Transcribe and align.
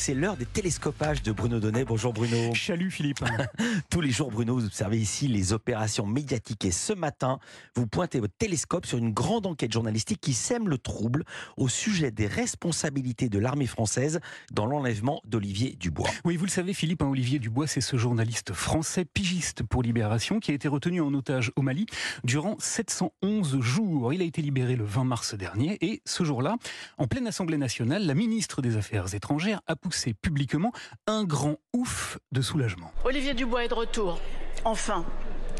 C'est 0.00 0.14
l'heure 0.14 0.38
des 0.38 0.46
télescopages 0.46 1.22
de 1.22 1.30
Bruno 1.30 1.60
Donnet. 1.60 1.84
Bonjour 1.84 2.14
Bruno. 2.14 2.54
Salut 2.54 2.90
Philippe. 2.90 3.22
Tous 3.90 4.00
les 4.00 4.10
jours, 4.10 4.30
Bruno, 4.30 4.54
vous 4.54 4.64
observez 4.64 4.96
ici 4.96 5.28
les 5.28 5.52
opérations 5.52 6.06
médiatiques 6.06 6.64
et 6.64 6.70
ce 6.70 6.94
matin, 6.94 7.38
vous 7.76 7.86
pointez 7.86 8.18
votre 8.18 8.34
télescope 8.34 8.86
sur 8.86 8.96
une 8.96 9.12
grande 9.12 9.44
enquête 9.44 9.70
journalistique 9.70 10.18
qui 10.22 10.32
sème 10.32 10.70
le 10.70 10.78
trouble 10.78 11.24
au 11.58 11.68
sujet 11.68 12.10
des 12.10 12.26
responsabilités 12.26 13.28
de 13.28 13.38
l'armée 13.38 13.66
française 13.66 14.20
dans 14.50 14.64
l'enlèvement 14.64 15.20
d'Olivier 15.26 15.76
Dubois. 15.78 16.08
Oui, 16.24 16.38
vous 16.38 16.46
le 16.46 16.50
savez 16.50 16.72
Philippe, 16.72 17.02
hein, 17.02 17.08
Olivier 17.08 17.38
Dubois, 17.38 17.66
c'est 17.66 17.82
ce 17.82 17.98
journaliste 17.98 18.54
français 18.54 19.04
pigiste 19.04 19.64
pour 19.64 19.82
Libération 19.82 20.40
qui 20.40 20.50
a 20.50 20.54
été 20.54 20.66
retenu 20.66 21.02
en 21.02 21.12
otage 21.12 21.52
au 21.56 21.62
Mali 21.62 21.84
durant 22.24 22.56
711 22.58 23.60
jours. 23.60 24.14
Il 24.14 24.22
a 24.22 24.24
été 24.24 24.40
libéré 24.40 24.76
le 24.76 24.84
20 24.84 25.04
mars 25.04 25.34
dernier 25.34 25.76
et 25.82 26.00
ce 26.06 26.24
jour-là, 26.24 26.56
en 26.96 27.06
pleine 27.06 27.26
Assemblée 27.26 27.58
nationale, 27.58 28.06
la 28.06 28.14
ministre 28.14 28.62
des 28.62 28.78
Affaires 28.78 29.14
étrangères 29.14 29.60
a 29.66 29.76
poussé 29.76 29.89
publiquement 30.14 30.72
un 31.06 31.24
grand 31.24 31.56
ouf 31.72 32.18
de 32.32 32.40
soulagement. 32.42 32.92
Olivier 33.04 33.34
Dubois 33.34 33.64
est 33.64 33.68
de 33.68 33.74
retour. 33.74 34.20
Enfin. 34.64 35.04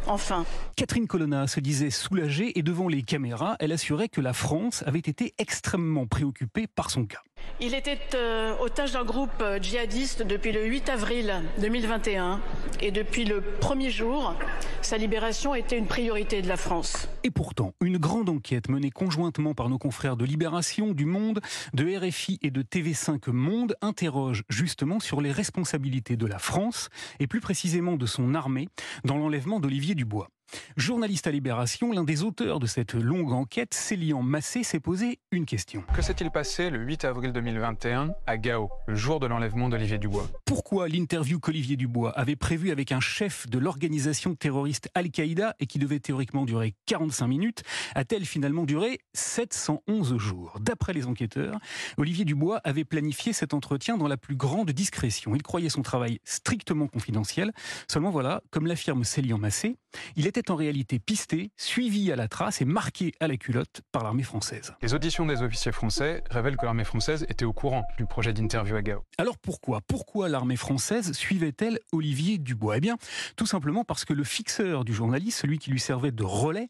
Enfin. 0.06 0.44
Catherine 0.76 1.06
Colonna 1.06 1.46
se 1.46 1.60
disait 1.60 1.90
soulagée 1.90 2.58
et 2.58 2.62
devant 2.62 2.88
les 2.88 3.02
caméras, 3.02 3.56
elle 3.60 3.72
assurait 3.72 4.08
que 4.08 4.20
la 4.20 4.32
France 4.32 4.82
avait 4.86 4.98
été 4.98 5.34
extrêmement 5.38 6.06
préoccupée 6.06 6.66
par 6.66 6.90
son 6.90 7.04
cas. 7.06 7.22
Il 7.62 7.74
était 7.74 7.98
euh, 8.14 8.56
otage 8.58 8.92
d'un 8.92 9.04
groupe 9.04 9.42
euh, 9.42 9.58
djihadiste 9.60 10.22
depuis 10.22 10.50
le 10.50 10.64
8 10.64 10.88
avril 10.88 11.42
2021 11.58 12.40
et 12.80 12.90
depuis 12.90 13.26
le 13.26 13.42
premier 13.42 13.90
jour, 13.90 14.34
sa 14.80 14.96
libération 14.96 15.54
était 15.54 15.76
une 15.76 15.86
priorité 15.86 16.40
de 16.40 16.48
la 16.48 16.56
France. 16.56 17.06
Et 17.22 17.30
pourtant, 17.30 17.74
une 17.82 17.98
grande 17.98 18.30
enquête 18.30 18.70
menée 18.70 18.90
conjointement 18.90 19.52
par 19.52 19.68
nos 19.68 19.76
confrères 19.76 20.16
de 20.16 20.24
Libération, 20.24 20.92
du 20.92 21.04
Monde, 21.04 21.40
de 21.74 21.98
RFI 21.98 22.38
et 22.40 22.50
de 22.50 22.62
TV5 22.62 23.30
Monde 23.30 23.76
interroge 23.82 24.42
justement 24.48 24.98
sur 24.98 25.20
les 25.20 25.30
responsabilités 25.30 26.16
de 26.16 26.26
la 26.26 26.38
France 26.38 26.88
et 27.18 27.26
plus 27.26 27.40
précisément 27.40 27.96
de 27.96 28.06
son 28.06 28.34
armée 28.34 28.68
dans 29.04 29.18
l'enlèvement 29.18 29.60
d'Olivier 29.60 29.94
Dubois. 29.94 30.28
Journaliste 30.76 31.26
à 31.26 31.30
Libération, 31.30 31.92
l'un 31.92 32.04
des 32.04 32.22
auteurs 32.22 32.60
de 32.60 32.66
cette 32.66 32.94
longue 32.94 33.32
enquête, 33.32 33.74
Célian 33.74 34.22
Massé, 34.22 34.62
s'est 34.62 34.80
posé 34.80 35.18
une 35.30 35.46
question. 35.46 35.84
Que 35.94 36.02
s'est-il 36.02 36.30
passé 36.30 36.70
le 36.70 36.78
8 36.78 37.04
avril 37.04 37.32
2021 37.32 38.12
à 38.26 38.36
Gao, 38.36 38.70
le 38.86 38.94
jour 38.94 39.20
de 39.20 39.26
l'enlèvement 39.26 39.68
d'Olivier 39.68 39.98
Dubois? 39.98 40.28
Pourquoi 40.44 40.88
l'interview 40.88 41.38
qu'Olivier 41.38 41.76
Dubois 41.76 42.10
avait 42.18 42.36
prévue 42.36 42.70
avec 42.70 42.92
un 42.92 43.00
chef 43.00 43.48
de 43.48 43.58
l'organisation 43.58 44.34
terroriste 44.34 44.88
Al-Qaïda 44.94 45.54
et 45.60 45.66
qui 45.66 45.78
devait 45.78 46.00
théoriquement 46.00 46.44
durer 46.44 46.74
45 46.86 47.26
minutes 47.26 47.62
a-t-elle 47.94 48.24
finalement 48.24 48.64
duré 48.64 49.00
711 49.14 50.16
jours? 50.16 50.56
D'après 50.60 50.92
les 50.92 51.06
enquêteurs, 51.06 51.58
Olivier 51.96 52.24
Dubois 52.24 52.60
avait 52.64 52.84
planifié 52.84 53.32
cet 53.32 53.54
entretien 53.54 53.96
dans 53.96 54.08
la 54.08 54.16
plus 54.16 54.36
grande 54.36 54.70
discrétion. 54.70 55.34
Il 55.34 55.42
croyait 55.42 55.68
son 55.68 55.82
travail 55.82 56.20
strictement 56.24 56.86
confidentiel. 56.86 57.52
Seulement 57.88 58.10
voilà, 58.10 58.42
comme 58.50 58.66
l'affirme 58.66 59.04
Célian 59.04 59.38
Massé, 59.38 59.76
il 60.16 60.26
était 60.26 60.39
en 60.48 60.56
réalité 60.56 60.98
pisté, 60.98 61.50
suivi 61.56 62.10
à 62.12 62.16
la 62.16 62.28
trace 62.28 62.62
et 62.62 62.64
marqué 62.64 63.12
à 63.20 63.28
la 63.28 63.36
culotte 63.36 63.82
par 63.92 64.04
l'armée 64.04 64.22
française. 64.22 64.72
Les 64.80 64.94
auditions 64.94 65.26
des 65.26 65.42
officiers 65.42 65.72
français 65.72 66.22
révèlent 66.30 66.56
que 66.56 66.64
l'armée 66.64 66.84
française 66.84 67.26
était 67.28 67.44
au 67.44 67.52
courant 67.52 67.84
du 67.98 68.06
projet 68.06 68.32
d'interview 68.32 68.76
à 68.76 68.82
Gao. 68.82 69.04
Alors 69.18 69.36
pourquoi? 69.38 69.80
Pourquoi 69.86 70.28
l'armée 70.28 70.56
française 70.56 71.12
suivait-elle 71.12 71.80
Olivier 71.92 72.38
Dubois? 72.38 72.78
Eh 72.78 72.80
bien, 72.80 72.96
tout 73.36 73.46
simplement 73.46 73.84
parce 73.84 74.04
que 74.04 74.14
le 74.14 74.24
fixeur 74.24 74.84
du 74.84 74.94
journaliste, 74.94 75.40
celui 75.40 75.58
qui 75.58 75.70
lui 75.70 75.80
servait 75.80 76.12
de 76.12 76.22
relais 76.22 76.68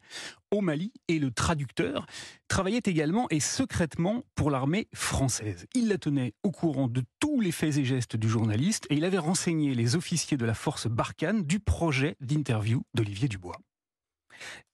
au 0.51 0.61
Mali, 0.61 0.91
et 1.07 1.17
le 1.17 1.31
traducteur, 1.31 2.05
travaillait 2.47 2.81
également 2.85 3.27
et 3.29 3.39
secrètement 3.39 4.23
pour 4.35 4.51
l'armée 4.51 4.87
française. 4.93 5.65
Il 5.73 5.87
la 5.87 5.97
tenait 5.97 6.33
au 6.43 6.51
courant 6.51 6.87
de 6.87 7.03
tous 7.19 7.39
les 7.39 7.51
faits 7.51 7.77
et 7.77 7.85
gestes 7.85 8.17
du 8.17 8.29
journaliste 8.29 8.85
et 8.89 8.95
il 8.95 9.05
avait 9.05 9.17
renseigné 9.17 9.73
les 9.73 9.95
officiers 9.95 10.37
de 10.37 10.45
la 10.45 10.53
force 10.53 10.87
Barkhane 10.87 11.43
du 11.43 11.59
projet 11.59 12.17
d'interview 12.19 12.83
d'Olivier 12.93 13.27
Dubois. 13.27 13.57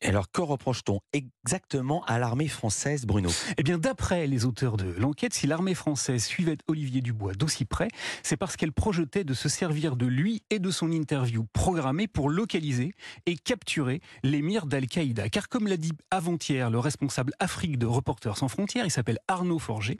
Et 0.02 0.08
alors, 0.08 0.30
que 0.32 0.42
reproche-t-on 0.42 1.00
exactement 1.14 2.04
à 2.06 2.20
l'armée 2.20 2.48
française, 2.48 3.06
Bruno? 3.06 3.30
Eh 3.58 3.64
bien, 3.64 3.80
d'après 3.80 4.28
les 4.28 4.46
auteurs 4.46 4.78
de 4.78 4.86
l'enquête, 4.92 5.34
si 5.34 5.48
l'armée 5.48 5.74
française 5.74 6.24
suivait 6.24 6.58
Olivier 6.68 7.02
Dubois 7.02 7.34
d'aussi 7.34 7.66
près, 7.66 7.88
c'est 8.22 8.38
parce 8.38 8.58
qu'elle 8.58 8.74
projetait 8.74 9.24
de 9.24 9.34
se 9.34 9.50
servir 9.50 9.96
de 9.96 10.06
lui 10.06 10.44
et 10.50 10.60
de 10.60 10.70
son 10.70 10.92
interview 10.92 11.46
programmée 11.54 12.08
pour 12.08 12.30
localiser 12.30 12.94
et 13.26 13.36
capturer 13.36 14.02
l'émir 14.24 14.68
d'Al-Qaïda. 14.68 15.30
Car 15.30 15.50
comme 15.50 15.68
l'a 15.68 15.78
dit 15.78 15.94
avant-hier 16.12 16.70
le 16.70 16.80
responsable 16.80 17.34
Afrique 17.40 17.80
de 17.80 17.86
Reporters 17.86 18.38
sans 18.38 18.48
frontières, 18.48 18.86
il 18.86 18.92
s'appelle 18.92 19.20
Arnaud 19.28 19.60
Forger, 19.60 20.00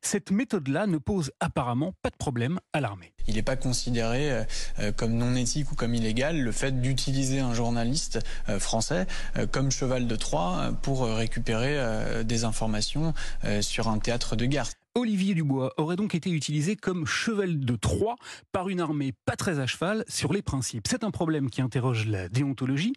cette 0.00 0.30
méthode-là 0.30 0.86
ne 0.86 0.98
pose 0.98 1.32
apparemment 1.40 1.92
pas 2.02 2.10
de 2.10 2.16
problème 2.16 2.60
à 2.72 2.80
l'armée. 2.80 3.12
Il 3.26 3.34
n'est 3.36 3.42
pas 3.42 3.56
considéré 3.56 4.30
euh, 4.30 4.44
euh, 4.78 4.92
comme 4.92 5.12
non 5.12 5.34
éthique 5.34 5.72
ou 5.72 5.74
comme 5.74 5.94
illégal 5.94 6.40
le 6.40 6.52
fait 6.52 6.80
d'utiliser 6.80 7.40
un 7.40 7.54
journaliste 7.54 8.18
euh, 8.48 8.58
français 9.04 9.48
comme 9.50 9.70
cheval 9.70 10.06
de 10.06 10.16
Troie 10.16 10.72
pour 10.82 11.04
récupérer 11.04 12.24
des 12.24 12.44
informations 12.44 13.14
sur 13.60 13.88
un 13.88 13.98
théâtre 13.98 14.36
de 14.36 14.46
guerre. 14.46 14.66
Olivier 14.96 15.34
Dubois 15.34 15.74
aurait 15.76 15.96
donc 15.96 16.14
été 16.14 16.30
utilisé 16.30 16.76
comme 16.76 17.04
cheval 17.04 17.58
de 17.58 17.76
Troie 17.76 18.14
par 18.52 18.68
une 18.68 18.80
armée 18.80 19.12
pas 19.26 19.34
très 19.34 19.58
à 19.58 19.66
cheval 19.66 20.04
sur 20.08 20.32
les 20.32 20.40
principes. 20.40 20.86
C'est 20.88 21.02
un 21.02 21.10
problème 21.10 21.50
qui 21.50 21.62
interroge 21.62 22.06
la 22.06 22.28
déontologie, 22.28 22.92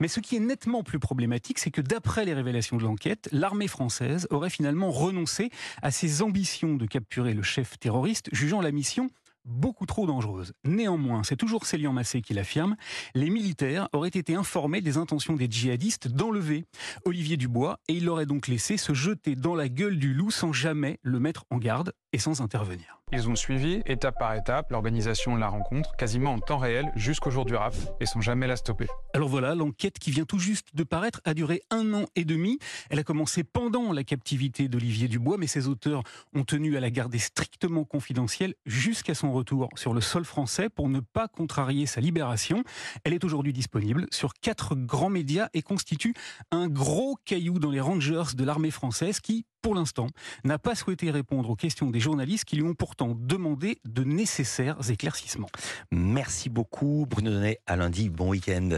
mais 0.00 0.08
ce 0.08 0.20
qui 0.20 0.36
est 0.36 0.40
nettement 0.40 0.82
plus 0.82 0.98
problématique, 0.98 1.58
c'est 1.58 1.70
que 1.70 1.82
d'après 1.82 2.24
les 2.24 2.32
révélations 2.32 2.78
de 2.78 2.84
l'enquête, 2.84 3.28
l'armée 3.32 3.68
française 3.68 4.26
aurait 4.30 4.50
finalement 4.50 4.90
renoncé 4.90 5.50
à 5.82 5.90
ses 5.90 6.22
ambitions 6.22 6.74
de 6.74 6.86
capturer 6.86 7.34
le 7.34 7.42
chef 7.42 7.78
terroriste, 7.78 8.28
jugeant 8.32 8.62
la 8.62 8.72
mission 8.72 9.10
beaucoup 9.44 9.86
trop 9.86 10.06
dangereuse. 10.06 10.52
Néanmoins, 10.64 11.22
c'est 11.22 11.36
toujours 11.36 11.66
Célian 11.66 11.92
Massé 11.92 12.22
qui 12.22 12.34
l'affirme, 12.34 12.76
les 13.14 13.30
militaires 13.30 13.88
auraient 13.92 14.08
été 14.08 14.34
informés 14.34 14.80
des 14.80 14.96
intentions 14.96 15.34
des 15.34 15.50
djihadistes 15.50 16.08
d'enlever 16.08 16.64
Olivier 17.04 17.36
Dubois 17.36 17.78
et 17.88 17.94
il 17.94 18.04
l'aurait 18.04 18.26
donc 18.26 18.48
laissé 18.48 18.76
se 18.76 18.94
jeter 18.94 19.34
dans 19.34 19.54
la 19.54 19.68
gueule 19.68 19.98
du 19.98 20.14
loup 20.14 20.30
sans 20.30 20.52
jamais 20.52 20.98
le 21.02 21.20
mettre 21.20 21.44
en 21.50 21.58
garde 21.58 21.92
et 22.12 22.18
sans 22.18 22.40
intervenir. 22.40 22.98
Ils 23.14 23.28
ont 23.28 23.36
suivi, 23.36 23.82
étape 23.84 24.18
par 24.18 24.34
étape, 24.34 24.70
l'organisation 24.70 25.34
de 25.34 25.40
la 25.40 25.48
rencontre, 25.48 25.94
quasiment 25.96 26.32
en 26.32 26.38
temps 26.38 26.56
réel, 26.56 26.90
jusqu'au 26.96 27.30
jour 27.30 27.44
du 27.44 27.54
rap, 27.54 27.74
et 28.00 28.06
sans 28.06 28.22
jamais 28.22 28.46
la 28.46 28.56
stopper. 28.56 28.86
Alors 29.12 29.28
voilà, 29.28 29.54
l'enquête 29.54 29.98
qui 29.98 30.10
vient 30.10 30.24
tout 30.24 30.38
juste 30.38 30.68
de 30.74 30.82
paraître 30.82 31.20
a 31.24 31.34
duré 31.34 31.60
un 31.70 31.92
an 31.92 32.06
et 32.16 32.24
demi. 32.24 32.58
Elle 32.88 32.98
a 32.98 33.02
commencé 33.04 33.44
pendant 33.44 33.92
la 33.92 34.02
captivité 34.02 34.68
d'Olivier 34.68 35.08
Dubois, 35.08 35.36
mais 35.36 35.46
ses 35.46 35.68
auteurs 35.68 36.02
ont 36.34 36.44
tenu 36.44 36.76
à 36.78 36.80
la 36.80 36.90
garder 36.90 37.18
strictement 37.18 37.84
confidentielle 37.84 38.54
jusqu'à 38.64 39.14
son 39.14 39.30
retour 39.32 39.68
sur 39.74 39.92
le 39.92 40.00
sol 40.00 40.24
français 40.24 40.70
pour 40.70 40.88
ne 40.88 41.00
pas 41.00 41.28
contrarier 41.28 41.84
sa 41.84 42.00
libération. 42.00 42.64
Elle 43.04 43.12
est 43.12 43.24
aujourd'hui 43.24 43.52
disponible 43.52 44.06
sur 44.10 44.32
quatre 44.34 44.74
grands 44.74 45.10
médias 45.10 45.48
et 45.52 45.60
constitue 45.60 46.14
un 46.50 46.68
gros 46.68 47.16
caillou 47.26 47.58
dans 47.58 47.70
les 47.70 47.80
Rangers 47.80 48.34
de 48.34 48.44
l'armée 48.44 48.70
française 48.70 49.20
qui, 49.20 49.44
pour 49.62 49.74
l'instant, 49.74 50.08
n'a 50.44 50.58
pas 50.58 50.74
souhaité 50.74 51.10
répondre 51.10 51.48
aux 51.48 51.56
questions 51.56 51.90
des 51.90 52.00
journalistes 52.00 52.44
qui 52.44 52.56
lui 52.56 52.64
ont 52.64 52.74
pourtant 52.74 53.16
demandé 53.18 53.78
de 53.84 54.02
nécessaires 54.02 54.76
éclaircissements. 54.90 55.48
Merci 55.90 56.50
beaucoup 56.50 57.06
Bruno 57.08 57.30
Donnet. 57.30 57.60
À 57.66 57.76
lundi, 57.76 58.10
bon 58.10 58.30
week-end. 58.30 58.68